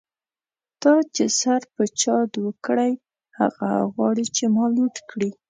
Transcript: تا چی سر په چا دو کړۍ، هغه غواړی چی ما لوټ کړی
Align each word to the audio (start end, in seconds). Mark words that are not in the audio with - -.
تا 0.81 0.93
چی 1.15 1.25
سر 1.39 1.61
په 1.73 1.83
چا 2.01 2.15
دو 2.33 2.45
کړۍ، 2.65 2.93
هغه 3.39 3.69
غواړی 3.93 4.25
چی 4.35 4.43
ما 4.55 4.65
لوټ 4.75 4.95
کړی 5.09 5.29